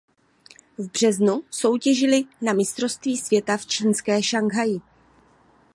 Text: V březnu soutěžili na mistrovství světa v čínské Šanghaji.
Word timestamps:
V 0.77 0.91
březnu 0.91 1.43
soutěžili 1.51 2.23
na 2.41 2.53
mistrovství 2.53 3.17
světa 3.17 3.57
v 3.57 3.65
čínské 3.65 4.23
Šanghaji. 4.23 4.81